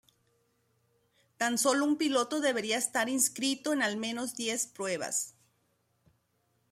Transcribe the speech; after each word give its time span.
Tan 1.37 1.59
sólo 1.59 1.85
un 1.85 1.95
piloto 1.95 2.41
debería 2.41 2.79
estar 2.79 3.07
inscrito 3.07 3.71
en 3.71 3.83
al 3.83 3.97
menos 3.97 4.33
diez 4.35 4.65
pruebas. 4.65 5.35